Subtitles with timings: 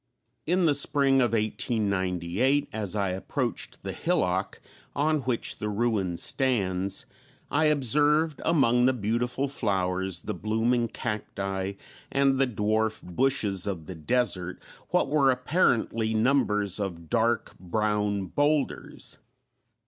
[0.47, 4.59] In the spring of 1898, as I approached the hillock
[4.95, 7.05] on which the ruin stands,
[7.51, 11.73] I observed, among the beautiful flowers, the blooming cacti,
[12.11, 14.59] and the dwarf bushes of the desert,
[14.89, 19.19] what were apparently numbers of dark brown boulders.